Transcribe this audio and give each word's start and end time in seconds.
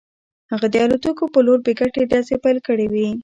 هغه 0.51 0.67
د 0.73 0.75
الوتکو 0.85 1.25
په 1.33 1.39
لور 1.45 1.59
بې 1.65 1.73
ګټې 1.79 2.01
ډزې 2.11 2.35
پیل 2.43 2.57
کړې 2.67 2.87
وې 2.93 3.09